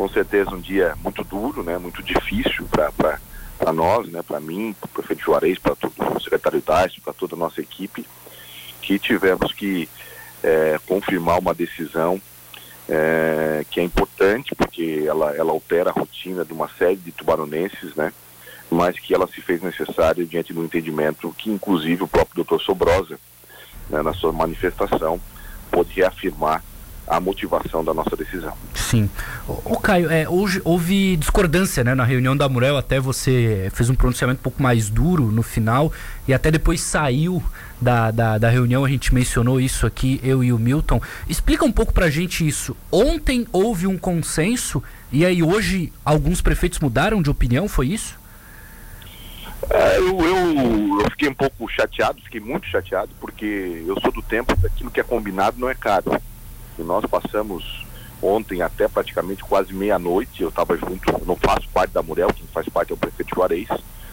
com 0.00 0.08
certeza 0.08 0.52
um 0.52 0.60
dia 0.60 0.94
muito 1.04 1.22
duro, 1.22 1.62
né, 1.62 1.76
muito 1.76 2.02
difícil 2.02 2.66
para 2.70 3.70
nós, 3.70 4.08
né, 4.08 4.22
para 4.22 4.40
mim, 4.40 4.74
para 4.80 4.86
o 4.86 4.88
prefeito 4.88 5.22
Juarez, 5.22 5.58
para 5.58 5.74
o 5.74 6.20
secretário 6.22 6.62
Dácio, 6.66 7.02
para 7.02 7.12
toda 7.12 7.34
a 7.34 7.38
nossa 7.38 7.60
equipe, 7.60 8.06
que 8.80 8.98
tivemos 8.98 9.52
que 9.52 9.86
é, 10.42 10.80
confirmar 10.86 11.38
uma 11.38 11.52
decisão 11.52 12.18
é, 12.88 13.62
que 13.70 13.78
é 13.78 13.82
importante 13.82 14.54
porque 14.54 15.04
ela, 15.06 15.36
ela 15.36 15.52
altera 15.52 15.90
a 15.90 15.92
rotina 15.92 16.46
de 16.46 16.54
uma 16.54 16.70
série 16.78 16.96
de 16.96 17.12
tubaronenses, 17.12 17.94
né? 17.94 18.10
Mas 18.70 18.98
que 18.98 19.12
ela 19.12 19.26
se 19.26 19.42
fez 19.42 19.60
necessária 19.60 20.24
diante 20.24 20.54
do 20.54 20.64
entendimento 20.64 21.30
que, 21.36 21.50
inclusive, 21.50 22.04
o 22.04 22.08
próprio 22.08 22.36
doutor 22.36 22.62
Sobrosa, 22.62 23.20
né, 23.90 24.00
na 24.00 24.14
sua 24.14 24.32
manifestação, 24.32 25.20
pôde 25.70 25.92
reafirmar 25.92 26.64
a 27.06 27.20
motivação 27.20 27.84
da 27.84 27.92
nossa 27.92 28.16
decisão. 28.16 28.56
Sim. 28.90 29.08
O, 29.46 29.78
Caio, 29.78 30.10
é, 30.10 30.28
hoje 30.28 30.60
houve 30.64 31.16
discordância 31.16 31.84
né, 31.84 31.94
na 31.94 32.02
reunião 32.02 32.36
da 32.36 32.48
Murel, 32.48 32.76
até 32.76 32.98
você 32.98 33.70
fez 33.72 33.88
um 33.88 33.94
pronunciamento 33.94 34.40
um 34.40 34.42
pouco 34.42 34.60
mais 34.60 34.90
duro 34.90 35.30
no 35.30 35.44
final 35.44 35.92
e 36.26 36.34
até 36.34 36.50
depois 36.50 36.80
saiu 36.80 37.40
da, 37.80 38.10
da, 38.10 38.36
da 38.36 38.50
reunião, 38.50 38.84
a 38.84 38.88
gente 38.88 39.14
mencionou 39.14 39.60
isso 39.60 39.86
aqui, 39.86 40.20
eu 40.24 40.42
e 40.42 40.52
o 40.52 40.58
Milton. 40.58 41.00
Explica 41.28 41.64
um 41.64 41.70
pouco 41.70 41.92
pra 41.92 42.10
gente 42.10 42.44
isso. 42.44 42.76
Ontem 42.90 43.46
houve 43.52 43.86
um 43.86 43.96
consenso 43.96 44.82
e 45.12 45.24
aí 45.24 45.40
hoje 45.40 45.92
alguns 46.04 46.40
prefeitos 46.40 46.80
mudaram 46.80 47.22
de 47.22 47.30
opinião, 47.30 47.68
foi 47.68 47.90
isso? 47.90 48.18
É, 49.70 49.98
eu, 49.98 50.18
eu, 50.18 51.00
eu, 51.00 51.10
fiquei 51.12 51.28
um 51.28 51.34
pouco 51.34 51.68
chateado, 51.68 52.20
fiquei 52.22 52.40
muito 52.40 52.66
chateado, 52.66 53.12
porque 53.20 53.84
eu 53.86 53.96
sou 54.00 54.10
do 54.10 54.20
tempo 54.20 54.56
daquilo 54.56 54.90
que 54.90 54.98
é 54.98 55.04
combinado 55.04 55.60
não 55.60 55.70
é 55.70 55.76
caro. 55.76 56.20
E 56.76 56.82
nós 56.82 57.04
passamos 57.06 57.88
ontem 58.22 58.62
até 58.62 58.86
praticamente 58.88 59.42
quase 59.42 59.72
meia-noite, 59.72 60.42
eu 60.42 60.48
estava 60.48 60.76
junto, 60.76 61.24
não 61.26 61.36
faço 61.36 61.68
parte 61.68 61.92
da 61.92 62.02
Murel, 62.02 62.32
quem 62.32 62.46
faz 62.48 62.68
parte 62.68 62.92
é 62.92 62.94
o 62.94 62.98
prefeito 62.98 63.34
Juarez, 63.34 63.68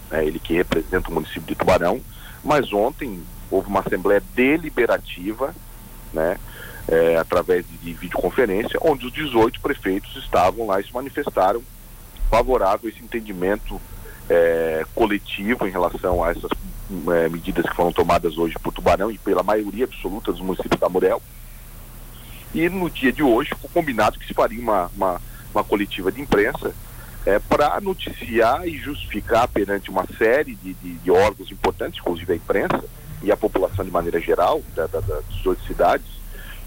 né, 0.09 0.26
ele 0.26 0.40
que 0.40 0.54
representa 0.54 1.09
o 1.09 1.14
município 1.14 1.42
de 1.42 1.56
Tubarão, 1.56 2.02
mas 2.44 2.72
ontem 2.72 3.22
houve 3.52 3.67
uma 3.67 3.82
assembleia 3.82 4.23
deliberativa, 4.34 5.54
né, 6.14 6.38
é, 6.88 7.17
através 7.17 7.66
de, 7.67 7.78
de, 7.78 7.94
videoconferência, 7.94 8.80
onde 8.82 9.06
os 9.06 9.12
18 9.12 9.59
prefeitos 9.59 10.16
estavam 10.16 10.67
lá 10.67 10.80
e 10.80 10.86
se 10.86 10.94
manifestaram 10.94 11.62
favorável 12.30 12.88
a 12.88 12.89
esse 12.89 13.04
entendimento 13.04 13.82
é, 14.30 14.86
coletivo 14.95 15.67
em 15.67 15.72
relação 15.72 16.23
a 16.23 16.32
essas 16.32 16.52
é, 17.14 17.30
medidas 17.30 17.66
que 17.66 17.76
foram 17.76 17.92
tomadas 17.92 18.38
hoje 18.38 18.56
por 18.62 18.73
Tubarão 18.73 19.12
e 19.12 19.17
pela 19.17 19.44
maioria 19.44 19.86
absoluta 19.86 20.32
dos 20.32 20.42
municípios 20.42 20.80
da 20.80 20.89
Murel. 20.89 21.22
E 22.53 22.70
no 22.70 22.90
dia 22.90 23.12
de 23.12 23.23
hoje 23.23 23.52
foi 23.59 23.70
combinado 23.70 24.20
que 24.20 24.28
se 24.28 24.34
faria 24.34 24.62
uma, 24.62 24.90
uma, 24.95 25.22
uma 25.53 25.64
coletiva 25.64 26.12
de 26.12 26.22
imprensa 26.22 26.73
é, 27.26 27.39
para 27.39 27.80
noticiar 27.81 28.66
e 28.67 28.78
justificar 28.78 29.48
perante 29.48 29.89
uma 29.89 30.06
série 30.17 30.56
de, 30.56 30.73
de, 30.76 30.94
de, 30.94 31.12
órgãos 31.12 31.52
importantes, 31.52 32.00
inclusive 32.00 32.31
a 32.31 32.36
imprensa 32.36 32.84
e 33.22 33.31
a 33.31 33.38
população 33.38 33.84
de 33.84 33.92
maneira 33.92 34.20
geral 34.22 34.62
da, 34.73 34.88
da, 34.88 35.02
das 35.02 35.26
18 35.30 35.64
cidades, 35.66 36.06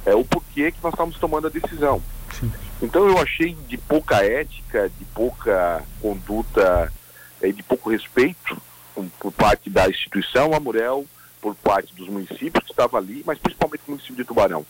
é, 0.05 0.15
o 0.15 0.25
porquê 0.25 0.71
que 0.71 0.83
nós 0.83 0.93
estamos 0.93 1.17
tomando 1.17 1.47
a 1.47 1.51
decisão. 1.51 2.03
Sim. 2.39 2.53
Então 2.83 3.09
eu 3.09 3.19
achei 3.19 3.57
de 3.69 3.79
pouca 3.79 4.25
ética, 4.25 4.91
de 4.99 5.05
pouca 5.07 5.83
conduta, 6.01 6.93
é, 7.41 7.51
de 7.51 7.63
pouco 7.63 7.91
respeito 7.91 8.61
por, 8.95 9.07
por 9.19 9.33
parte 9.33 9.71
da 9.71 9.89
instituição 9.89 10.53
Amurel, 10.53 11.07
por 11.41 11.55
parte 11.55 11.95
dos 11.95 12.09
municípios 12.09 12.65
que 12.65 12.71
estavam 12.71 13.01
ali, 13.01 13.23
mas 13.27 13.39
principalmente 13.39 13.83
o 13.87 13.93
município 13.93 14.17
de 14.17 14.25
Tubarão 14.25 14.67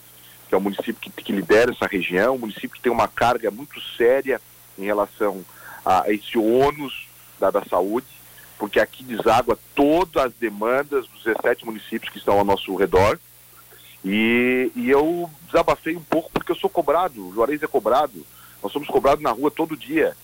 que 0.51 0.55
é 0.57 0.59
o 0.59 0.61
município 0.61 0.97
que, 0.97 1.11
que 1.11 1.33
lidera 1.33 1.71
essa 1.71 1.87
região, 1.87 2.35
um 2.35 2.39
município 2.39 2.71
que 2.71 2.81
tem 2.81 2.91
uma 2.91 3.07
carga 3.07 3.53
muito 3.53 3.81
séria 3.97 4.41
em 4.77 4.83
relação 4.83 5.45
a 5.87 6.11
esse 6.11 6.37
ônus 6.37 7.07
da, 7.39 7.53
da 7.53 7.65
saúde, 7.65 8.09
porque 8.59 8.81
aqui 8.81 9.05
deságua 9.05 9.57
todas 9.77 10.25
as 10.25 10.35
demandas 10.35 11.07
dos 11.07 11.23
17 11.23 11.65
municípios 11.65 12.13
que 12.13 12.19
estão 12.19 12.37
ao 12.37 12.45
nosso 12.45 12.75
redor. 12.75 13.17
E, 14.05 14.73
e 14.75 14.91
eu 14.91 15.31
desabafei 15.47 15.97
um 15.97 16.03
pouco 16.03 16.33
porque 16.33 16.51
eu 16.51 16.57
sou 16.57 16.69
cobrado, 16.69 17.29
o 17.29 17.33
Juarez 17.33 17.63
é 17.63 17.69
cobrado, 17.69 18.27
nós 18.61 18.73
somos 18.73 18.89
cobrados 18.89 19.23
na 19.23 19.31
rua 19.31 19.53
todo 19.53 19.77
dia. 19.77 20.17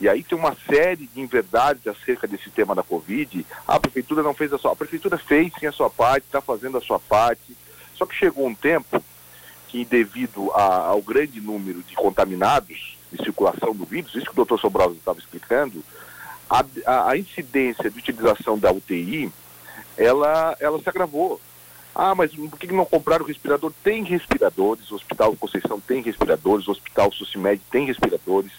E 0.00 0.08
aí 0.08 0.24
tem 0.24 0.36
uma 0.36 0.56
série 0.68 1.06
de 1.06 1.20
inverdades 1.20 1.86
acerca 1.86 2.26
desse 2.26 2.50
tema 2.50 2.74
da 2.74 2.82
Covid. 2.82 3.46
Ah, 3.66 3.76
a 3.76 3.80
prefeitura 3.80 4.24
não 4.24 4.34
fez 4.34 4.52
a 4.52 4.58
sua. 4.58 4.72
A 4.72 4.76
prefeitura 4.76 5.18
fez 5.18 5.52
sim 5.58 5.66
a 5.66 5.72
sua 5.72 5.88
parte, 5.88 6.24
está 6.24 6.40
fazendo 6.40 6.78
a 6.78 6.80
sua 6.80 6.98
parte. 6.98 7.56
Só 7.96 8.06
que 8.06 8.14
chegou 8.14 8.46
um 8.46 8.54
tempo 8.54 9.02
que 9.68 9.84
devido 9.84 10.50
a, 10.52 10.88
ao 10.88 11.02
grande 11.02 11.40
número 11.40 11.82
de 11.82 11.94
contaminados 11.94 12.96
de 13.12 13.22
circulação 13.22 13.74
do 13.74 13.84
vírus, 13.84 14.14
isso 14.14 14.26
que 14.26 14.32
o 14.32 14.36
doutor 14.36 14.58
Sobrosa 14.58 14.94
estava 14.94 15.18
explicando, 15.18 15.84
a, 16.48 16.64
a, 16.86 17.10
a, 17.10 17.18
incidência 17.18 17.90
de 17.90 17.98
utilização 17.98 18.58
da 18.58 18.72
UTI, 18.72 19.30
ela, 19.96 20.56
ela 20.58 20.80
se 20.80 20.88
agravou. 20.88 21.40
Ah, 21.94 22.14
mas 22.14 22.34
por 22.34 22.58
que 22.58 22.72
não 22.72 22.84
compraram 22.84 23.26
respirador? 23.26 23.72
Tem 23.82 24.04
respiradores, 24.04 24.90
o 24.90 24.94
Hospital 24.94 25.36
Conceição 25.36 25.80
tem 25.80 26.00
respiradores, 26.00 26.66
o 26.68 26.70
Hospital 26.70 27.12
Socimed 27.12 27.60
tem 27.70 27.86
respiradores, 27.86 28.52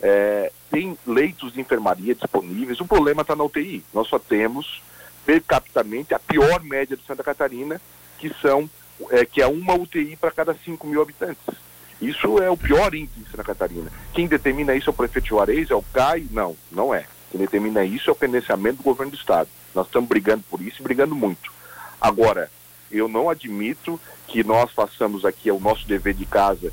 é, 0.00 0.50
tem 0.70 0.98
leitos 1.06 1.52
de 1.52 1.60
enfermaria 1.60 2.14
disponíveis. 2.14 2.80
O 2.80 2.86
problema 2.86 3.22
está 3.22 3.36
na 3.36 3.44
UTI. 3.44 3.84
Nós 3.94 4.08
só 4.08 4.18
temos, 4.18 4.82
per 5.24 5.40
capitamente, 5.42 6.12
a 6.12 6.18
pior 6.18 6.62
média 6.62 6.96
de 6.96 7.06
Santa 7.06 7.22
Catarina, 7.22 7.80
que 8.18 8.34
são 8.40 8.68
é, 9.10 9.24
que 9.24 9.40
é 9.42 9.46
uma 9.46 9.74
UTI 9.74 10.16
para 10.16 10.30
cada 10.30 10.54
5 10.54 10.86
mil 10.86 11.02
habitantes. 11.02 11.42
Isso 12.00 12.38
é 12.42 12.50
o 12.50 12.56
pior 12.56 12.94
índice 12.94 13.20
em 13.20 13.30
Santa 13.30 13.44
Catarina. 13.44 13.90
Quem 14.12 14.26
determina 14.26 14.74
isso 14.74 14.90
é 14.90 14.92
o 14.92 14.96
prefeito 14.96 15.28
Juarez, 15.28 15.70
é 15.70 15.74
o 15.74 15.84
CAI? 15.92 16.26
Não, 16.30 16.56
não 16.70 16.92
é. 16.92 17.06
Quem 17.30 17.40
determina 17.40 17.84
isso 17.84 18.10
é 18.10 18.12
o 18.12 18.16
financiamento 18.16 18.78
do 18.78 18.82
governo 18.82 19.12
do 19.12 19.16
Estado. 19.16 19.48
Nós 19.74 19.86
estamos 19.86 20.08
brigando 20.08 20.42
por 20.50 20.60
isso 20.60 20.80
e 20.80 20.82
brigando 20.82 21.14
muito. 21.14 21.52
Agora, 22.00 22.50
eu 22.90 23.08
não 23.08 23.30
admito 23.30 24.00
que 24.26 24.42
nós 24.42 24.70
façamos 24.72 25.24
aqui 25.24 25.50
o 25.50 25.60
nosso 25.60 25.86
dever 25.86 26.14
de 26.14 26.26
casa 26.26 26.72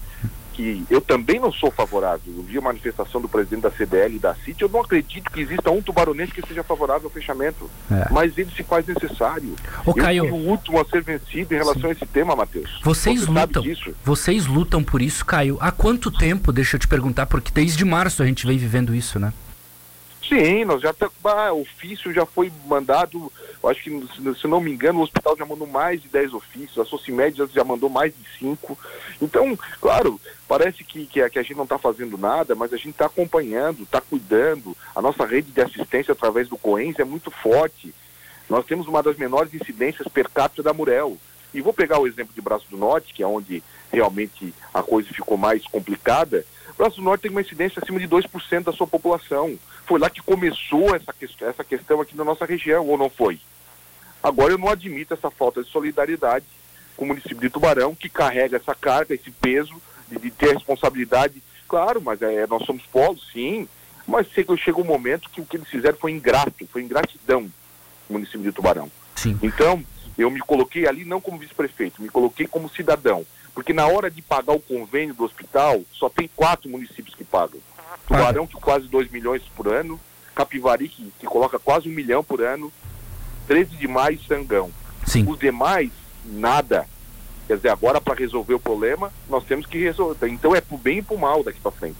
que 0.59 0.85
eu 0.89 0.99
também 0.99 1.39
não 1.39 1.53
sou 1.53 1.71
favorável. 1.71 2.33
Eu 2.35 2.43
vi 2.43 2.57
a 2.57 2.61
manifestação 2.61 3.21
do 3.21 3.29
presidente 3.29 3.61
da 3.61 3.71
CDL 3.71 4.17
e 4.17 4.19
da 4.19 4.35
CIT, 4.35 4.61
eu 4.61 4.67
não 4.67 4.81
acredito 4.81 5.31
que 5.31 5.39
exista 5.39 5.71
um 5.71 5.81
tubaronense 5.81 6.33
que 6.33 6.45
seja 6.45 6.63
favorável 6.63 7.07
ao 7.07 7.13
fechamento. 7.13 7.69
É. 7.89 8.11
Mas 8.11 8.37
ele 8.37 8.51
se 8.51 8.61
faz 8.63 8.85
necessário. 8.85 9.55
Ô, 9.85 9.93
Caio, 9.93 10.25
eu 10.25 10.29
fui 10.29 10.37
o 10.37 10.49
último 10.49 10.81
a 10.81 10.83
ser 10.83 11.01
vencido 11.01 11.53
em 11.53 11.57
relação 11.57 11.83
Sim. 11.83 11.87
a 11.87 11.91
esse 11.91 12.05
tema, 12.05 12.35
Matheus. 12.35 12.81
Vocês 12.83 13.21
Você 13.21 13.31
lutam. 13.31 13.63
Vocês 14.03 14.47
lutam 14.47 14.83
por 14.83 15.01
isso, 15.01 15.25
Caio. 15.25 15.57
Há 15.61 15.71
quanto 15.71 16.11
tempo, 16.11 16.51
deixa 16.51 16.75
eu 16.75 16.79
te 16.79 16.89
perguntar, 16.89 17.25
porque 17.25 17.53
desde 17.53 17.85
março 17.85 18.21
a 18.21 18.25
gente 18.25 18.45
vem 18.45 18.57
vivendo 18.57 18.93
isso, 18.93 19.17
né? 19.17 19.31
Sim, 20.27 20.65
nós 20.65 20.81
já 20.81 20.93
tá, 20.93 21.09
ah, 21.23 21.53
ofício 21.53 22.13
já 22.13 22.25
foi 22.25 22.51
mandado, 22.65 23.31
acho 23.63 23.83
que 23.83 24.07
se 24.39 24.47
não 24.47 24.59
me 24.59 24.71
engano, 24.71 24.99
o 24.99 25.03
hospital 25.03 25.35
já 25.37 25.45
mandou 25.45 25.65
mais 25.65 26.01
de 26.01 26.07
10 26.09 26.33
ofícios, 26.33 26.77
a 26.77 26.85
Socimed 26.85 27.35
já, 27.53 27.63
mandou 27.63 27.89
mais 27.89 28.13
de 28.13 28.37
5. 28.37 28.77
Então, 29.21 29.57
claro, 29.79 30.19
parece 30.47 30.83
que, 30.83 31.05
que, 31.05 31.21
a, 31.21 31.29
que 31.29 31.39
a 31.39 31.41
gente 31.41 31.55
não 31.55 31.63
está 31.63 31.77
fazendo 31.77 32.17
nada, 32.17 32.53
mas 32.53 32.73
a 32.73 32.77
gente 32.77 32.89
está 32.89 33.05
acompanhando, 33.05 33.83
está 33.83 34.01
cuidando. 34.01 34.75
A 34.95 35.01
nossa 35.01 35.25
rede 35.25 35.51
de 35.51 35.61
assistência 35.61 36.11
através 36.11 36.49
do 36.49 36.57
COENS 36.57 36.99
é 36.99 37.05
muito 37.05 37.31
forte. 37.31 37.93
Nós 38.49 38.65
temos 38.65 38.87
uma 38.87 39.01
das 39.01 39.15
menores 39.15 39.53
incidências 39.53 40.07
per 40.07 40.29
capita 40.29 40.61
da 40.61 40.73
Murel. 40.73 41.17
E 41.53 41.61
vou 41.61 41.73
pegar 41.73 41.99
o 41.99 42.07
exemplo 42.07 42.33
de 42.35 42.41
Braço 42.41 42.65
do 42.69 42.77
Norte, 42.77 43.13
que 43.13 43.23
é 43.23 43.27
onde 43.27 43.63
realmente 43.91 44.53
a 44.73 44.83
coisa 44.83 45.09
ficou 45.09 45.37
mais 45.37 45.65
complicada. 45.65 46.45
Braço 46.77 46.97
do 46.97 47.03
Norte 47.03 47.23
tem 47.23 47.31
uma 47.31 47.41
incidência 47.41 47.81
acima 47.81 47.99
de 47.99 48.07
2% 48.07 48.63
da 48.63 48.71
sua 48.71 48.87
população. 48.87 49.57
Foi 49.89 49.99
lá 49.99 50.07
que 50.07 50.21
começou 50.21 50.95
essa, 50.95 51.11
que, 51.11 51.27
essa 51.43 51.63
questão 51.63 51.99
aqui 51.99 52.15
na 52.15 52.23
nossa 52.23 52.45
região, 52.45 52.85
ou 52.85 52.95
não 52.95 53.09
foi? 53.09 53.39
Agora 54.21 54.53
eu 54.53 54.57
não 54.59 54.69
admito 54.69 55.15
essa 55.15 55.31
falta 55.31 55.63
de 55.63 55.69
solidariedade 55.71 56.45
com 56.95 57.05
o 57.05 57.07
município 57.07 57.39
de 57.39 57.49
Tubarão, 57.49 57.95
que 57.95 58.07
carrega 58.07 58.57
essa 58.57 58.75
carga, 58.75 59.15
esse 59.15 59.31
peso 59.31 59.81
de, 60.07 60.19
de 60.19 60.29
ter 60.29 60.53
responsabilidade. 60.53 61.41
Claro, 61.67 61.99
mas 61.99 62.21
é, 62.21 62.45
nós 62.45 62.67
somos 62.67 62.83
polos, 62.83 63.27
sim, 63.33 63.67
mas 64.05 64.27
chega 64.27 64.79
um 64.79 64.83
momento 64.83 65.27
que 65.31 65.41
o 65.41 65.45
que 65.45 65.57
eles 65.57 65.67
fizeram 65.67 65.97
foi 65.97 66.11
ingrato, 66.11 66.67
foi 66.67 66.83
ingratidão 66.83 67.41
no 67.41 67.51
município 68.09 68.43
de 68.43 68.51
Tubarão. 68.51 68.91
Sim. 69.15 69.39
Então, 69.41 69.83
eu 70.15 70.29
me 70.29 70.39
coloquei 70.39 70.87
ali 70.87 71.03
não 71.03 71.19
como 71.19 71.39
vice-prefeito, 71.39 71.99
me 71.99 72.09
coloquei 72.09 72.45
como 72.45 72.69
cidadão. 72.69 73.25
Porque 73.55 73.73
na 73.73 73.87
hora 73.87 74.11
de 74.11 74.21
pagar 74.21 74.53
o 74.53 74.59
convênio 74.59 75.15
do 75.15 75.23
hospital, 75.23 75.81
só 75.91 76.09
tem 76.09 76.29
quatro 76.35 76.69
municípios 76.69 77.15
que 77.15 77.23
pagam. 77.23 77.59
Tubarão, 78.07 78.47
que 78.47 78.55
quase 78.55 78.87
2 78.87 79.11
milhões 79.11 79.41
por 79.55 79.67
ano, 79.67 79.99
Capivari, 80.35 80.87
que, 80.87 81.11
que, 81.19 81.25
coloca 81.25 81.59
quase 81.59 81.89
um 81.89 81.91
milhão 81.91 82.23
por 82.23 82.41
ano, 82.41 82.71
13 83.47 83.75
de 83.75 83.87
maio 83.87 84.19
Sangão. 84.23 84.71
Sim. 85.05 85.25
Os 85.27 85.39
demais, 85.39 85.91
nada. 86.25 86.87
Quer 87.47 87.57
dizer, 87.57 87.69
agora 87.69 87.99
para 87.99 88.13
resolver 88.13 88.53
o 88.53 88.59
problema, 88.59 89.11
nós 89.27 89.43
temos 89.43 89.65
que 89.65 89.77
resolver. 89.77 90.27
Então 90.27 90.55
é 90.55 90.61
pro 90.61 90.77
bem 90.77 90.99
e 90.99 91.01
pro 91.01 91.17
mal 91.17 91.43
daqui 91.43 91.59
para 91.59 91.71
frente. 91.71 91.97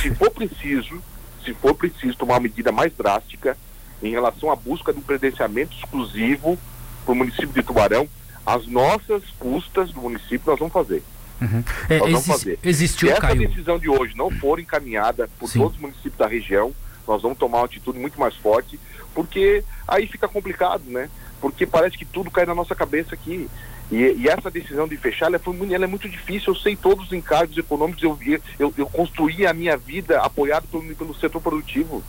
Se 0.00 0.14
for 0.14 0.30
preciso, 0.30 1.02
se 1.44 1.52
for 1.54 1.74
preciso 1.74 2.16
tomar 2.16 2.34
uma 2.34 2.40
medida 2.40 2.70
mais 2.70 2.94
drástica 2.94 3.56
em 4.02 4.10
relação 4.10 4.50
à 4.50 4.56
busca 4.56 4.92
de 4.92 4.98
um 4.98 5.02
credenciamento 5.02 5.74
exclusivo 5.76 6.58
para 7.04 7.12
o 7.12 7.16
município 7.16 7.48
de 7.48 7.62
Tubarão, 7.62 8.08
as 8.46 8.66
nossas 8.66 9.24
custas 9.38 9.90
do 9.90 10.00
município 10.00 10.42
nós 10.46 10.58
vamos 10.58 10.72
fazer. 10.72 11.02
Uhum. 11.40 11.62
É, 11.88 11.98
nós 11.98 12.10
vamos 12.10 12.26
fazer. 12.26 12.58
Existiu, 12.62 13.08
Se 13.08 13.12
essa 13.12 13.20
Caio. 13.20 13.48
decisão 13.48 13.78
de 13.78 13.88
hoje 13.88 14.16
não 14.16 14.30
for 14.30 14.58
encaminhada 14.58 15.28
por 15.38 15.48
Sim. 15.48 15.60
todos 15.60 15.76
os 15.76 15.80
municípios 15.80 16.16
da 16.16 16.26
região, 16.26 16.72
nós 17.06 17.22
vamos 17.22 17.38
tomar 17.38 17.58
uma 17.58 17.64
atitude 17.64 17.98
muito 17.98 18.18
mais 18.18 18.34
forte, 18.36 18.78
porque 19.14 19.64
aí 19.86 20.06
fica 20.06 20.28
complicado, 20.28 20.84
né? 20.86 21.08
Porque 21.40 21.66
parece 21.66 21.96
que 21.96 22.04
tudo 22.04 22.30
cai 22.30 22.44
na 22.44 22.54
nossa 22.54 22.74
cabeça 22.74 23.14
aqui. 23.14 23.48
E, 23.90 23.96
e 23.96 24.28
essa 24.28 24.50
decisão 24.50 24.86
de 24.86 24.96
fechar, 24.96 25.26
ela, 25.26 25.38
foi, 25.38 25.56
ela, 25.72 25.84
é 25.84 25.88
muito 25.88 26.08
difícil. 26.08 26.52
Eu 26.52 26.58
sei 26.58 26.76
todos 26.76 27.06
os 27.06 27.12
encargos 27.12 27.56
econômicos, 27.56 28.02
eu, 28.02 28.18
eu, 28.58 28.74
eu 28.76 28.86
construí 28.86 29.46
a 29.46 29.54
minha 29.54 29.76
vida 29.76 30.20
apoiado 30.20 30.66
pelo, 30.68 30.94
pelo 30.94 31.14
setor 31.14 31.40
produtivo. 31.40 32.02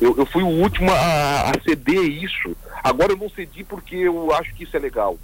Eu, 0.00 0.16
eu 0.16 0.26
fui 0.26 0.42
o 0.42 0.48
último 0.48 0.90
a, 0.92 1.50
a, 1.50 1.52
ceder 1.64 2.02
isso. 2.02 2.56
Agora 2.82 3.12
eu 3.12 3.16
não 3.16 3.28
cedi 3.28 3.64
porque 3.64 3.96
eu 3.96 4.32
acho 4.32 4.54
que 4.54 4.64
isso 4.64 4.76
é 4.76 4.80
legal. 4.80 5.18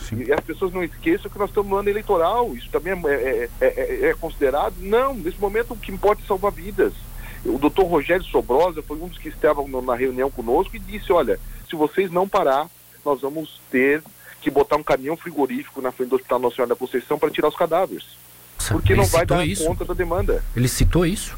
Sim. 0.00 0.24
E 0.26 0.32
as 0.32 0.40
pessoas 0.40 0.72
não 0.72 0.82
esqueçam 0.82 1.30
que 1.30 1.38
nós 1.38 1.50
estamos 1.50 1.70
no 1.70 1.76
ano 1.76 1.88
eleitoral. 1.88 2.54
Isso 2.54 2.68
também 2.70 2.92
é, 2.92 3.48
é, 3.60 3.66
é, 3.66 4.06
é 4.08 4.14
considerado? 4.14 4.74
Não, 4.78 5.14
nesse 5.14 5.40
momento 5.40 5.74
o 5.74 5.76
que 5.76 5.92
importa 5.92 6.22
é 6.22 6.26
salvar 6.26 6.52
vidas. 6.52 6.92
O 7.44 7.58
doutor 7.58 7.84
Rogério 7.84 8.24
Sobrosa 8.24 8.82
foi 8.82 8.96
um 8.98 9.08
dos 9.08 9.18
que 9.18 9.28
estavam 9.28 9.66
na 9.82 9.94
reunião 9.94 10.30
conosco 10.30 10.76
e 10.76 10.78
disse, 10.78 11.12
olha, 11.12 11.40
se 11.68 11.76
vocês 11.76 12.10
não 12.10 12.28
parar, 12.28 12.68
nós 13.04 13.20
vamos 13.20 13.60
ter 13.70 14.02
que 14.40 14.50
botar 14.50 14.76
um 14.76 14.82
caminhão 14.82 15.16
frigorífico 15.16 15.80
na 15.80 15.92
frente 15.92 16.10
do 16.10 16.16
Hospital 16.16 16.38
Nacional 16.38 16.68
da 16.68 16.76
Conceição 16.76 17.18
para 17.18 17.30
tirar 17.30 17.48
os 17.48 17.56
cadáveres. 17.56 18.04
Porque 18.68 18.92
Ele 18.92 19.00
não 19.00 19.08
vai 19.08 19.24
dar 19.24 19.46
isso? 19.46 19.64
conta 19.64 19.84
da 19.84 19.94
demanda. 19.94 20.44
Ele 20.54 20.68
citou 20.68 21.06
isso? 21.06 21.36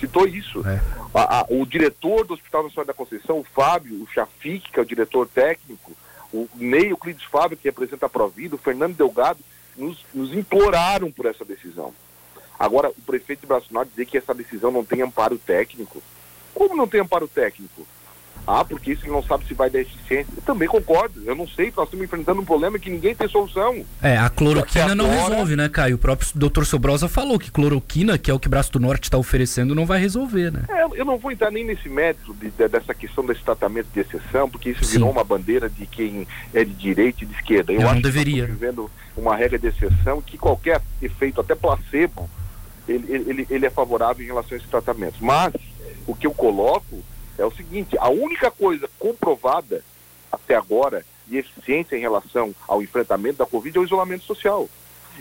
Citou 0.00 0.26
isso. 0.26 0.66
É. 0.66 0.80
A, 1.14 1.40
a, 1.40 1.46
o 1.48 1.64
diretor 1.66 2.26
do 2.26 2.34
Hospital 2.34 2.64
Nacional 2.64 2.86
da 2.86 2.94
Conceição, 2.94 3.38
o 3.38 3.44
Fábio, 3.44 4.02
o 4.02 4.08
Chafik, 4.08 4.70
que 4.72 4.78
é 4.78 4.82
o 4.82 4.86
diretor 4.86 5.28
técnico, 5.28 5.92
o 6.34 6.48
Ney, 6.56 6.92
o 6.92 6.96
Clides 6.96 7.24
Fábio, 7.24 7.56
que 7.56 7.68
representa 7.68 8.06
a 8.06 8.08
Provida, 8.08 8.56
o 8.56 8.58
Fernando 8.58 8.96
Delgado, 8.96 9.38
nos, 9.76 10.04
nos 10.12 10.34
imploraram 10.34 11.10
por 11.12 11.26
essa 11.26 11.44
decisão. 11.44 11.94
Agora, 12.58 12.90
o 12.90 13.02
prefeito 13.02 13.40
de 13.42 13.46
Braço 13.46 13.72
Norte 13.72 13.90
dizer 13.90 14.06
que 14.06 14.18
essa 14.18 14.34
decisão 14.34 14.72
não 14.72 14.84
tem 14.84 15.00
amparo 15.00 15.38
técnico. 15.38 16.02
Como 16.52 16.76
não 16.76 16.88
tem 16.88 17.00
amparo 17.00 17.28
técnico? 17.28 17.86
Ah, 18.46 18.64
porque 18.64 18.92
isso 18.92 19.04
ele 19.04 19.12
não 19.12 19.22
sabe 19.22 19.46
se 19.46 19.54
vai 19.54 19.70
dar 19.70 19.80
eficiência. 19.80 20.32
Eu 20.36 20.42
também 20.42 20.68
concordo. 20.68 21.22
Eu 21.24 21.34
não 21.34 21.48
sei, 21.48 21.72
nós 21.76 21.86
estamos 21.86 22.04
enfrentando 22.04 22.40
um 22.40 22.44
problema 22.44 22.78
que 22.78 22.90
ninguém 22.90 23.14
tem 23.14 23.28
solução. 23.28 23.84
É, 24.02 24.16
a 24.16 24.28
cloroquina 24.28 24.92
agora... 24.92 24.94
não 24.94 25.10
resolve, 25.10 25.56
né, 25.56 25.68
Caio? 25.68 25.96
O 25.96 25.98
próprio 25.98 26.28
doutor 26.34 26.66
Sobrosa 26.66 27.08
falou 27.08 27.38
que 27.38 27.50
cloroquina, 27.50 28.18
que 28.18 28.30
é 28.30 28.34
o 28.34 28.38
que 28.38 28.48
Braço 28.48 28.72
do 28.72 28.80
Norte 28.80 29.04
está 29.04 29.16
oferecendo, 29.16 29.74
não 29.74 29.86
vai 29.86 29.98
resolver, 29.98 30.52
né? 30.52 30.64
É, 30.68 30.84
eu 30.94 31.04
não 31.04 31.18
vou 31.18 31.32
entrar 31.32 31.50
nem 31.50 31.64
nesse 31.64 31.88
método 31.88 32.34
de, 32.34 32.50
de, 32.50 32.68
dessa 32.68 32.94
questão 32.94 33.24
desse 33.24 33.42
tratamento 33.42 33.88
de 33.92 34.00
exceção, 34.00 34.48
porque 34.48 34.70
isso 34.70 34.84
Sim. 34.84 34.92
virou 34.98 35.10
uma 35.10 35.24
bandeira 35.24 35.68
de 35.68 35.86
quem 35.86 36.26
é 36.52 36.64
de 36.64 36.72
direita 36.74 37.24
e 37.24 37.26
de 37.26 37.34
esquerda. 37.34 37.72
Eu, 37.72 37.80
eu 37.80 37.86
acho 37.86 37.94
não 37.94 38.02
deveria. 38.02 38.46
que 38.46 38.52
vivendo 38.52 38.90
uma 39.16 39.36
regra 39.36 39.58
de 39.58 39.68
exceção 39.68 40.20
que 40.20 40.36
qualquer 40.36 40.82
efeito, 41.00 41.40
até 41.40 41.54
placebo, 41.54 42.28
ele, 42.86 43.06
ele, 43.10 43.46
ele 43.48 43.66
é 43.66 43.70
favorável 43.70 44.22
em 44.22 44.26
relação 44.26 44.52
a 44.52 44.56
esses 44.56 44.68
tratamentos. 44.68 45.20
Mas 45.20 45.54
o 46.06 46.14
que 46.14 46.26
eu 46.26 46.32
coloco 46.32 47.02
é 47.38 47.44
o 47.44 47.50
seguinte: 47.50 47.96
a 47.98 48.08
única 48.08 48.50
coisa 48.50 48.88
comprovada 48.98 49.84
até 50.30 50.54
agora 50.54 51.04
de 51.26 51.38
eficiência 51.38 51.96
em 51.96 52.00
relação 52.00 52.54
ao 52.68 52.82
enfrentamento 52.82 53.38
da 53.38 53.46
Covid 53.46 53.76
é 53.76 53.80
o 53.80 53.84
isolamento 53.84 54.24
social. 54.24 54.68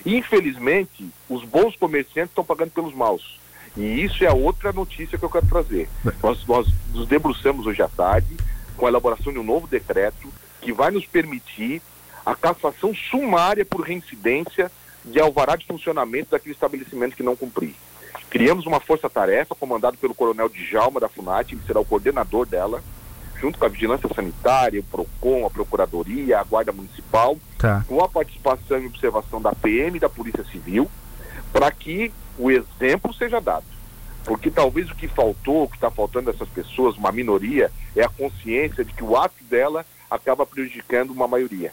Infelizmente, 0.06 1.08
os 1.30 1.44
bons 1.44 1.76
comerciantes 1.76 2.32
estão 2.32 2.44
pagando 2.44 2.72
pelos 2.72 2.94
maus. 2.94 3.40
E 3.76 4.04
isso 4.04 4.24
é 4.24 4.32
outra 4.32 4.72
notícia 4.72 5.18
que 5.18 5.24
eu 5.24 5.30
quero 5.30 5.48
trazer. 5.48 5.90
Nós, 6.22 6.46
nós 6.46 6.68
nos 6.94 7.08
debruçamos 7.08 7.66
hoje 7.66 7.82
à 7.82 7.88
tarde 7.88 8.36
com 8.78 8.86
a 8.86 8.90
elaboração 8.90 9.32
de 9.32 9.40
um 9.40 9.44
novo 9.44 9.68
decreto 9.68 10.32
que 10.62 10.72
vai 10.72 10.92
nos 10.92 11.06
permitir 11.06 11.82
a 12.26 12.36
cassação 12.36 12.94
sumária 12.94 13.66
por 13.66 13.82
reincidência 13.82 14.72
de 15.04 15.20
alvará 15.20 15.56
de 15.56 15.66
funcionamento 15.66 16.32
daquele 16.32 16.54
estabelecimento 16.54 17.16
que 17.16 17.24
não 17.24 17.36
cumprir. 17.36 17.76
Criamos 18.34 18.66
uma 18.66 18.80
força-tarefa 18.80 19.54
comandada 19.54 19.96
pelo 19.96 20.16
coronel 20.16 20.50
Djalma 20.50 21.00
da 21.00 21.08
FUNAT, 21.08 21.52
ele 21.54 21.62
será 21.68 21.80
o 21.80 21.86
coordenador 21.86 22.48
dela, 22.48 22.82
junto 23.40 23.60
com 23.60 23.66
a 23.66 23.70
Vigilância 23.70 24.10
Sanitária, 24.12 24.80
o 24.80 24.84
PROCON, 24.84 25.46
a 25.46 25.52
Procuradoria, 25.52 26.40
a 26.40 26.44
Guarda 26.44 26.72
Municipal, 26.72 27.38
tá. 27.60 27.86
com 27.88 28.04
a 28.04 28.10
participação 28.10 28.80
e 28.80 28.88
observação 28.88 29.40
da 29.40 29.54
PM 29.54 29.98
e 29.98 30.00
da 30.00 30.10
Polícia 30.10 30.44
Civil, 30.46 30.90
para 31.52 31.72
que 31.72 32.12
o 32.36 32.50
exemplo 32.50 33.14
seja 33.14 33.40
dado. 33.40 33.66
Porque 34.26 34.50
talvez 34.50 34.90
o 34.90 34.96
que 34.96 35.08
faltou, 35.08 35.66
o 35.66 35.70
que 35.70 35.76
está 35.76 35.92
faltando 35.92 36.32
dessas 36.32 36.50
pessoas, 36.50 36.98
uma 36.98 37.12
minoria, 37.12 37.72
é 37.96 38.04
a 38.04 38.10
consciência 38.10 38.84
de 38.84 38.94
que 38.94 39.04
o 39.04 39.16
ato 39.16 39.44
dela 39.44 39.86
acaba 40.10 40.44
prejudicando 40.44 41.12
uma 41.12 41.28
maioria. 41.28 41.72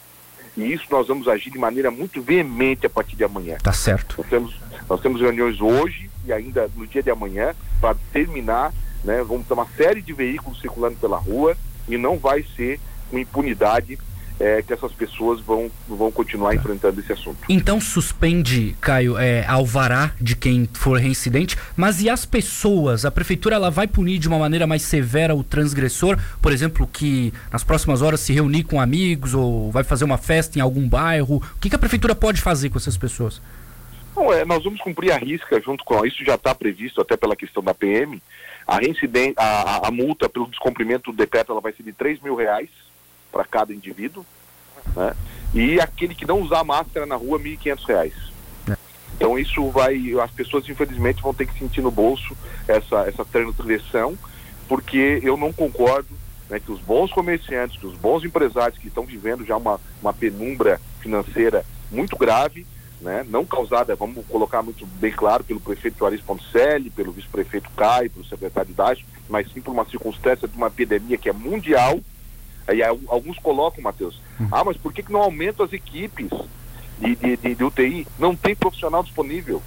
E 0.57 0.73
isso 0.73 0.85
nós 0.91 1.09
vamos 1.09 1.29
agir 1.29 1.51
de 1.51 1.59
maneira 1.59 1.91
muito 1.91 2.21
veemente 2.21 2.87
a 2.87 2.91
partir 2.91 3.17
de 3.17 3.25
amanhã. 3.25 3.59
Tá 3.63 3.73
certo. 3.73 4.17
Nós 4.19 4.27
temos, 4.29 4.57
nós 4.89 5.01
temos 5.01 5.21
reuniões 5.21 5.61
hoje 5.61 6.11
e 6.25 6.33
ainda 6.33 6.71
no 6.75 6.87
dia 6.87 7.03
de 7.03 7.11
amanhã 7.11 7.55
para 7.81 7.97
terminar, 8.13 8.73
né? 9.05 9.23
Vamos 9.23 9.47
ter 9.47 9.55
uma 9.55 9.67
série 9.77 10.03
de 10.03 10.13
veículos 10.13 10.61
circulando 10.61 10.97
pela 10.97 11.17
rua 11.17 11.57
e 11.89 11.97
não 11.97 12.19
vai 12.19 12.45
ser 12.57 12.81
com 13.11 13.19
impunidade 13.19 13.99
é, 14.41 14.63
que 14.63 14.73
essas 14.73 14.91
pessoas 14.93 15.39
vão, 15.41 15.71
vão 15.87 16.11
continuar 16.11 16.55
enfrentando 16.55 16.99
esse 16.99 17.13
assunto. 17.13 17.39
Então 17.47 17.79
suspende, 17.79 18.75
Caio, 18.81 19.19
é, 19.19 19.45
alvará 19.47 20.13
de 20.19 20.35
quem 20.35 20.67
for 20.73 20.99
reincidente, 20.99 21.59
mas 21.77 22.01
e 22.01 22.09
as 22.09 22.25
pessoas? 22.25 23.05
A 23.05 23.11
prefeitura 23.11 23.57
ela 23.57 23.71
vai 23.71 23.87
punir 23.87 24.19
de 24.19 24.27
uma 24.27 24.39
maneira 24.39 24.67
mais 24.67 24.81
severa 24.83 25.35
o 25.35 25.45
transgressor, 25.45 26.19
por 26.41 26.53
exemplo, 26.53 26.89
que 26.91 27.35
nas 27.53 27.63
próximas 27.63 28.01
horas 28.01 28.21
se 28.21 28.33
reunir 28.33 28.65
com 28.65 28.81
amigos 28.81 29.35
ou 29.35 29.71
vai 29.71 29.85
fazer 29.85 30.07
uma 30.07 30.17
festa 30.17 30.59
em 30.59 30.63
algum 30.63 30.89
bairro? 30.89 31.37
O 31.37 31.61
que, 31.61 31.69
que 31.69 31.77
a 31.77 31.79
prefeitura 31.79 32.15
pode 32.15 32.41
fazer 32.41 32.71
com 32.71 32.79
essas 32.79 32.97
pessoas? 32.97 33.43
Bom, 34.15 34.33
é, 34.33 34.45
nós 34.47 34.65
vamos 34.65 34.81
cumprir 34.81 35.13
a 35.13 35.19
risca 35.19 35.61
junto 35.61 35.85
com 35.85 36.05
isso 36.05 36.25
já 36.25 36.37
está 36.37 36.55
previsto 36.55 37.01
até 37.01 37.17
pela 37.17 37.37
questão 37.37 37.63
da 37.63 37.75
PM. 37.75 38.21
A, 38.67 38.79
a, 39.37 39.89
a 39.89 39.91
multa 39.91 40.29
pelo 40.29 40.47
descumprimento 40.47 41.11
do 41.11 41.17
decreto 41.17 41.53
ela 41.53 41.61
vai 41.61 41.73
ser 41.73 41.83
de 41.83 41.93
3 41.93 42.21
mil 42.21 42.35
reais 42.35 42.69
para 43.31 43.45
cada 43.45 43.73
indivíduo, 43.73 44.25
né? 44.95 45.15
E 45.53 45.81
aquele 45.81 46.15
que 46.15 46.27
não 46.27 46.41
usar 46.41 46.63
máscara 46.65 47.07
na 47.07 47.17
rua, 47.17 47.39
R$ 47.39 47.57
1.500. 47.57 48.13
É. 48.71 48.77
Então 49.17 49.39
isso 49.39 49.69
vai, 49.71 49.99
as 50.23 50.31
pessoas 50.31 50.69
infelizmente 50.69 51.23
vão 51.23 51.35
ter 51.35 51.47
que 51.47 51.59
sentir 51.59 51.81
no 51.81 51.91
bolso 51.91 52.37
essa, 52.69 53.09
essa 53.09 53.25
transgressão, 53.25 54.17
porque 54.69 55.21
eu 55.23 55.37
não 55.37 55.53
concordo 55.53 56.09
né, 56.49 56.61
que 56.61 56.71
os 56.71 56.81
bons 56.81 57.13
comerciantes, 57.13 57.79
que 57.79 57.87
os 57.87 57.97
bons 57.97 58.25
empresários 58.25 58.79
que 58.79 58.89
estão 58.89 59.05
vivendo 59.05 59.45
já 59.45 59.57
uma, 59.57 59.81
uma 60.01 60.13
penumbra 60.13 60.81
financeira 61.01 61.65
muito 61.91 62.17
grave, 62.17 62.67
né, 63.01 63.25
não 63.29 63.47
causada, 63.47 63.97
vamos 63.97 64.27
colocar 64.27 64.63
muito 64.63 64.85
bem 64.87 65.13
claro, 65.13 65.43
pelo 65.43 65.61
prefeito 65.61 65.99
Juarez 65.99 66.21
Poncelli, 66.21 66.91
pelo 66.91 67.13
vice-prefeito 67.13 67.71
Caio, 67.77 68.11
pelo 68.11 68.25
secretário 68.25 68.75
Dácio, 68.75 69.07
mas 69.29 69.51
sim 69.53 69.61
por 69.61 69.73
uma 69.73 69.87
circunstância 69.87 70.47
de 70.47 70.57
uma 70.57 70.67
epidemia 70.67 71.17
que 71.17 71.29
é 71.29 71.33
mundial, 71.33 72.01
Aí 72.71 72.83
alguns 72.83 73.39
colocam, 73.39 73.83
Matheus, 73.83 74.21
hum. 74.41 74.49
ah, 74.53 74.63
mas 74.65 74.77
por 74.77 74.93
que, 74.93 75.03
que 75.03 75.13
não 75.13 75.23
aumentam 75.23 75.67
as 75.67 75.73
equipes 75.73 76.31
de, 76.99 77.17
de, 77.17 77.37
de, 77.37 77.55
de 77.55 77.65
UTI? 77.65 78.07
Não 78.19 78.37
tem 78.37 78.55
profissional 78.55 79.03
disponível. 79.03 79.63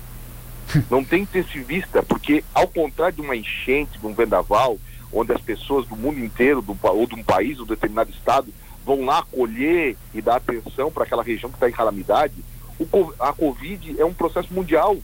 Não 0.89 1.03
tem 1.03 1.23
intensivista, 1.23 2.01
porque 2.01 2.41
ao 2.53 2.65
contrário 2.65 3.17
de 3.17 3.21
uma 3.21 3.35
enchente, 3.35 3.99
de 3.99 4.07
um 4.07 4.13
vendaval, 4.13 4.79
onde 5.11 5.33
as 5.33 5.41
pessoas 5.41 5.85
do 5.85 5.95
mundo 5.95 6.19
inteiro, 6.19 6.61
do, 6.61 6.75
ou 6.81 7.05
de 7.05 7.15
um 7.15 7.23
país, 7.23 7.59
ou 7.59 7.65
de 7.65 7.73
um 7.73 7.75
determinado 7.75 8.09
estado, 8.09 8.47
vão 8.85 9.03
lá 9.03 9.19
acolher 9.19 9.97
e 10.13 10.21
dar 10.21 10.37
atenção 10.37 10.89
para 10.89 11.03
aquela 11.03 11.21
região 11.21 11.49
que 11.49 11.57
está 11.57 11.69
em 11.69 11.73
calamidade, 11.73 12.33
o, 12.79 13.13
a 13.19 13.33
Covid 13.33 13.99
é 13.99 14.05
um 14.05 14.13
processo 14.13 14.53
mundial. 14.53 14.97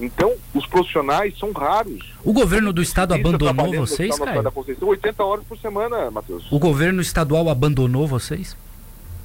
Então, 0.00 0.32
os 0.54 0.66
profissionais 0.66 1.38
são 1.38 1.52
raros. 1.52 2.12
O 2.24 2.32
governo 2.32 2.72
do 2.72 2.82
estado 2.82 3.14
abandonou 3.14 3.72
vocês, 3.86 4.18
cara? 4.18 4.52
80 4.80 5.24
horas 5.24 5.44
por 5.44 5.58
semana, 5.58 6.10
Matheus. 6.10 6.50
O 6.50 6.58
governo 6.58 7.00
estadual 7.00 7.48
abandonou 7.48 8.06
vocês? 8.06 8.56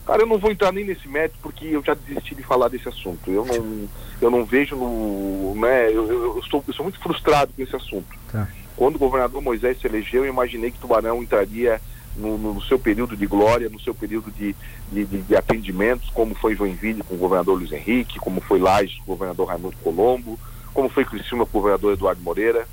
Cara, 0.06 0.22
eu 0.22 0.28
não 0.28 0.38
vou 0.38 0.52
entrar 0.52 0.72
nem 0.72 0.86
nesse 0.86 1.08
método 1.08 1.40
porque 1.42 1.66
eu 1.66 1.84
já 1.84 1.94
desisti 1.94 2.34
de 2.34 2.42
falar 2.42 2.70
desse 2.70 2.88
assunto. 2.88 3.30
Eu 3.30 3.46
não, 3.46 3.90
eu 4.22 4.32
não 4.32 4.46
vejo 4.46 4.76
no. 4.76 5.54
Né, 5.56 5.90
eu, 5.90 6.08
eu, 6.08 6.24
eu, 6.36 6.40
estou, 6.40 6.64
eu 6.66 6.74
sou 6.74 6.84
muito 6.84 7.00
frustrado 7.00 7.52
com 7.54 7.62
esse 7.62 7.76
assunto. 7.76 8.08
Tá. 8.32 8.48
Quando 8.78 8.96
o 8.96 9.00
governador 9.00 9.42
Moisés 9.42 9.80
se 9.82 9.88
elegeu, 9.88 10.24
eu 10.24 10.32
imaginei 10.32 10.72
que 10.72 10.80
Tubarão 10.80 11.22
entraria 11.22 11.82
no, 12.16 12.38
no, 12.38 12.62
seu 12.62 12.80
período 12.80 13.18
de 13.18 13.26
glória, 13.26 13.70
no 13.70 13.80
seu 13.82 13.94
período 13.94 14.32
de, 14.32 14.56
de, 14.92 15.06
de, 15.06 15.22
de, 15.22 15.36
atendimentos, 15.36 16.10
como 16.10 16.34
foi 16.36 16.56
Joinville 16.56 17.04
com 17.04 17.16
o 17.16 17.18
governador 17.18 17.58
Luiz 17.58 17.72
Henrique, 17.72 18.20
como 18.20 18.40
foi 18.40 18.60
Lages 18.60 18.98
com 18.98 19.12
o 19.12 19.16
governador 19.16 19.48
Raimundo 19.48 19.76
Colombo, 19.84 20.40
como 20.78 20.90
foi 20.90 21.04
Criciúma 21.04 21.44
com 21.44 21.58
o 21.58 21.62
governador 21.62 21.94
Eduardo 21.94 22.22
Moreira, 22.22 22.68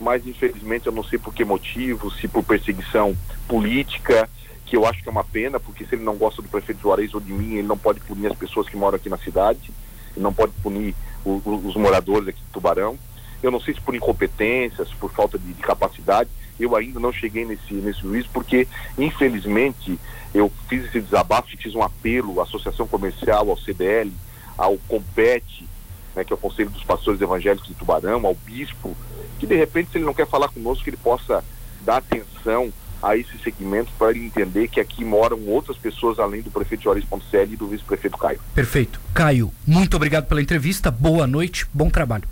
mas 0.00 0.26
infelizmente 0.26 0.86
eu 0.86 0.92
não 0.92 1.04
sei 1.04 1.18
por 1.18 1.34
que 1.34 1.44
motivo, 1.44 2.10
se 2.10 2.26
por 2.26 2.42
perseguição 2.42 3.14
política, 3.46 4.26
que 4.64 4.74
eu 4.74 4.86
acho 4.86 5.02
que 5.02 5.08
é 5.10 5.12
uma 5.12 5.22
pena, 5.22 5.60
porque 5.60 5.84
se 5.84 5.94
ele 5.94 6.02
não 6.02 6.16
gosta 6.16 6.40
do 6.40 6.48
prefeito 6.48 6.80
Juarez 6.80 7.12
ou 7.12 7.20
de 7.20 7.30
mim, 7.30 7.56
ele 7.56 7.68
não 7.68 7.76
pode 7.76 8.00
punir 8.00 8.28
as 8.28 8.38
pessoas 8.38 8.70
que 8.70 8.74
moram 8.74 8.96
aqui 8.96 9.10
na 9.10 9.18
cidade, 9.18 9.70
ele 10.16 10.22
não 10.22 10.32
pode 10.32 10.52
punir 10.62 10.94
o, 11.26 11.42
o, 11.44 11.66
os 11.66 11.76
moradores 11.76 12.26
aqui 12.26 12.40
de 12.40 12.52
Tubarão. 12.54 12.98
Eu 13.42 13.50
não 13.50 13.60
sei 13.60 13.74
se 13.74 13.82
por 13.82 13.94
incompetências, 13.94 14.88
por 14.94 15.12
falta 15.12 15.38
de, 15.38 15.52
de 15.52 15.62
capacidade, 15.62 16.30
eu 16.58 16.74
ainda 16.74 16.98
não 16.98 17.12
cheguei 17.12 17.44
nesse, 17.44 17.74
nesse 17.74 18.00
juízo, 18.00 18.30
porque 18.32 18.66
infelizmente 18.96 20.00
eu 20.32 20.50
fiz 20.70 20.86
esse 20.86 21.02
desabafo, 21.02 21.54
fiz 21.54 21.74
um 21.74 21.82
apelo 21.82 22.40
à 22.40 22.44
Associação 22.44 22.88
Comercial, 22.88 23.50
ao 23.50 23.58
CDL, 23.58 24.10
ao 24.56 24.78
Compete, 24.88 25.68
né, 26.14 26.24
que 26.24 26.32
é 26.32 26.36
o 26.36 26.38
Conselho 26.38 26.70
dos 26.70 26.84
Pastores 26.84 27.20
Evangélicos 27.20 27.68
de 27.68 27.74
Tubarão, 27.74 28.26
ao 28.26 28.34
Bispo, 28.34 28.96
que 29.38 29.46
de 29.46 29.56
repente, 29.56 29.90
se 29.90 29.98
ele 29.98 30.04
não 30.04 30.14
quer 30.14 30.26
falar 30.26 30.48
conosco, 30.48 30.84
que 30.84 30.90
ele 30.90 30.96
possa 30.96 31.44
dar 31.84 31.96
atenção 31.96 32.72
a 33.02 33.16
esse 33.16 33.36
segmento 33.38 33.90
para 33.98 34.10
ele 34.10 34.24
entender 34.24 34.68
que 34.68 34.78
aqui 34.78 35.04
moram 35.04 35.40
outras 35.48 35.76
pessoas 35.76 36.20
além 36.20 36.40
do 36.40 36.50
prefeito 36.50 36.84
Joris 36.84 37.04
Ponticelli 37.04 37.54
e 37.54 37.56
do 37.56 37.66
vice-prefeito 37.66 38.16
Caio. 38.16 38.38
Perfeito. 38.54 39.00
Caio, 39.12 39.52
muito 39.66 39.96
obrigado 39.96 40.26
pela 40.26 40.40
entrevista, 40.40 40.90
boa 40.90 41.26
noite, 41.26 41.66
bom 41.74 41.90
trabalho. 41.90 42.24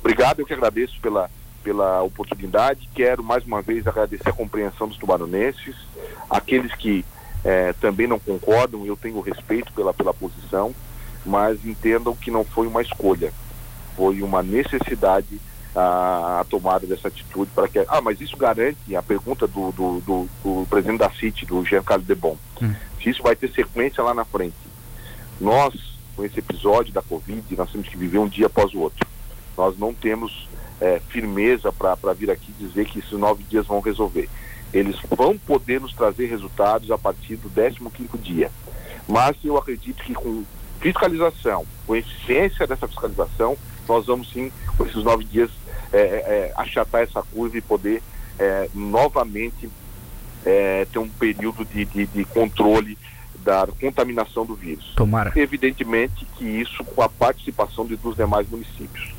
Obrigado, 0.00 0.40
eu 0.40 0.46
que 0.46 0.52
agradeço 0.52 1.00
pela, 1.00 1.30
pela 1.64 2.02
oportunidade. 2.02 2.88
Quero 2.94 3.24
mais 3.24 3.44
uma 3.44 3.62
vez 3.62 3.86
agradecer 3.86 4.28
a 4.28 4.32
compreensão 4.32 4.86
dos 4.86 4.98
tubaronenses, 4.98 5.74
aqueles 6.28 6.74
que 6.74 7.02
eh, 7.42 7.74
também 7.80 8.06
não 8.06 8.18
concordam, 8.18 8.84
eu 8.84 8.96
tenho 8.96 9.20
respeito 9.20 9.72
pela, 9.72 9.94
pela 9.94 10.12
posição, 10.12 10.74
mas 11.24 11.64
entendam 11.64 12.14
que 12.14 12.30
não 12.30 12.44
foi 12.44 12.66
uma 12.66 12.82
escolha, 12.82 13.32
foi 13.96 14.22
uma 14.22 14.42
necessidade 14.42 15.40
a, 15.74 16.40
a, 16.40 16.44
tomada 16.44 16.86
dessa 16.86 17.08
atitude 17.08 17.50
para 17.54 17.68
que. 17.68 17.78
Ah, 17.88 18.00
mas 18.00 18.20
isso 18.20 18.36
garante 18.36 18.96
a 18.96 19.02
pergunta 19.02 19.46
do, 19.46 19.70
do, 19.72 20.00
do, 20.00 20.28
do 20.42 20.66
presidente 20.68 20.98
da 20.98 21.10
CIT, 21.10 21.46
do 21.46 21.64
Giancarlo 21.64 22.04
Debon, 22.04 22.36
hum. 22.60 22.74
se 23.02 23.10
isso 23.10 23.22
vai 23.22 23.36
ter 23.36 23.50
sequência 23.52 24.02
lá 24.02 24.14
na 24.14 24.24
frente. 24.24 24.56
Nós, 25.40 25.74
com 26.16 26.24
esse 26.24 26.38
episódio 26.38 26.92
da 26.92 27.02
Covid, 27.02 27.56
nós 27.56 27.70
temos 27.70 27.88
que 27.88 27.96
viver 27.96 28.18
um 28.18 28.28
dia 28.28 28.46
após 28.46 28.72
o 28.74 28.80
outro. 28.80 29.06
Nós 29.56 29.78
não 29.78 29.94
temos 29.94 30.48
é, 30.80 31.00
firmeza 31.08 31.72
para 31.72 32.12
vir 32.12 32.30
aqui 32.30 32.52
dizer 32.58 32.86
que 32.86 32.98
esses 32.98 33.12
nove 33.12 33.44
dias 33.44 33.66
vão 33.66 33.80
resolver. 33.80 34.28
Eles 34.72 34.96
vão 35.08 35.38
poder 35.38 35.80
nos 35.80 35.92
trazer 35.94 36.26
resultados 36.26 36.90
a 36.90 36.98
partir 36.98 37.36
do 37.36 37.48
15 37.48 38.18
dia. 38.18 38.50
Mas 39.06 39.36
eu 39.42 39.56
acredito 39.56 40.02
que 40.02 40.14
com 40.14 40.44
fiscalização, 40.80 41.66
com 41.86 41.96
eficiência 41.96 42.66
dessa 42.66 42.86
fiscalização, 42.86 43.56
nós 43.88 44.06
vamos 44.06 44.30
sim, 44.30 44.52
com 44.76 44.84
esses 44.84 45.02
nove 45.02 45.24
dias, 45.24 45.50
é, 45.92 45.98
é, 45.98 46.52
achatar 46.56 47.02
essa 47.02 47.22
curva 47.22 47.56
e 47.56 47.60
poder 47.60 48.02
é, 48.38 48.68
novamente 48.74 49.68
é, 50.44 50.86
ter 50.92 50.98
um 50.98 51.08
período 51.08 51.64
de, 51.64 51.84
de, 51.84 52.06
de, 52.06 52.24
controle 52.24 52.96
da 53.44 53.66
contaminação 53.80 54.44
do 54.44 54.54
vírus. 54.54 54.92
Tomara. 54.96 55.32
Evidentemente 55.34 56.26
que 56.36 56.44
isso 56.44 56.84
com 56.84 57.02
a 57.02 57.08
participação 57.08 57.86
de, 57.86 57.96
dos 57.96 58.16
demais 58.16 58.48
municípios. 58.48 59.17